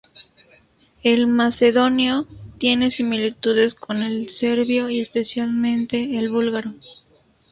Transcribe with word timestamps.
El 1.03 1.27
macedonio 1.27 2.25
tiene 2.57 2.89
similitudes 2.89 3.75
con 3.75 4.01
el 4.01 4.29
serbio 4.29 4.89
y 4.89 4.99
especialmente 4.99 6.17
el 6.17 6.31
búlgaro. 6.31 6.73